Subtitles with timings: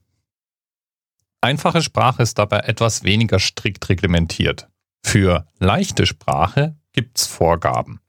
[1.41, 4.67] Einfache Sprache ist dabei etwas weniger strikt reglementiert.
[5.05, 7.99] Für leichte Sprache gibt es Vorgaben.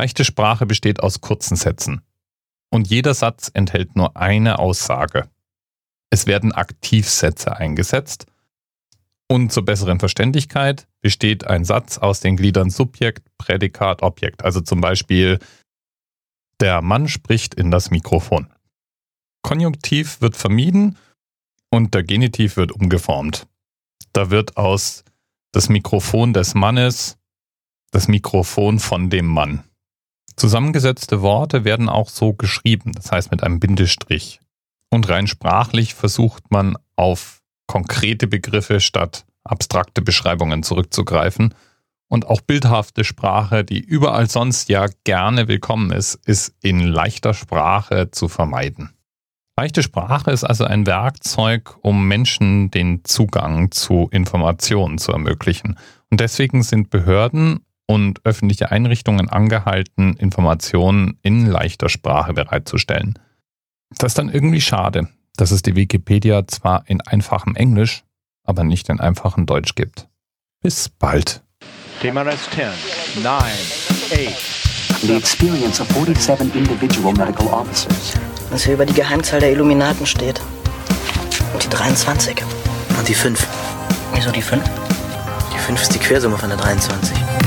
[0.00, 2.00] Leichte Sprache besteht aus kurzen Sätzen.
[2.70, 5.28] Und jeder Satz enthält nur eine Aussage.
[6.08, 8.24] Es werden Aktivsätze eingesetzt.
[9.28, 14.42] Und zur besseren Verständlichkeit besteht ein Satz aus den Gliedern Subjekt, Prädikat, Objekt.
[14.42, 15.38] Also zum Beispiel,
[16.60, 18.50] der Mann spricht in das Mikrofon.
[19.42, 20.96] Konjunktiv wird vermieden
[21.68, 23.46] und der Genitiv wird umgeformt.
[24.14, 25.04] Da wird aus
[25.52, 27.18] das Mikrofon des Mannes
[27.90, 29.64] das Mikrofon von dem Mann.
[30.40, 34.40] Zusammengesetzte Worte werden auch so geschrieben, das heißt mit einem Bindestrich.
[34.88, 41.54] Und rein sprachlich versucht man auf konkrete Begriffe statt abstrakte Beschreibungen zurückzugreifen.
[42.08, 48.10] Und auch bildhafte Sprache, die überall sonst ja gerne willkommen ist, ist in leichter Sprache
[48.10, 48.94] zu vermeiden.
[49.58, 55.78] Leichte Sprache ist also ein Werkzeug, um Menschen den Zugang zu Informationen zu ermöglichen.
[56.08, 63.18] Und deswegen sind Behörden und öffentliche Einrichtungen angehalten, Informationen in leichter Sprache bereitzustellen.
[63.98, 68.04] Das ist dann irgendwie schade, dass es die Wikipedia zwar in einfachem Englisch,
[68.44, 70.06] aber nicht in einfachem Deutsch gibt.
[70.62, 71.42] Bis bald.
[72.00, 75.02] TMRS 10, 9, 8.
[75.02, 78.14] The experience of 47 individual medical officers.
[78.50, 80.40] Was hier über die Geheimzahl der Illuminaten steht.
[81.52, 82.40] Und die 23.
[82.96, 83.44] Und die 5.
[84.14, 84.62] Wieso die 5?
[85.52, 87.39] Die 5 ist die Quersumme von der 23.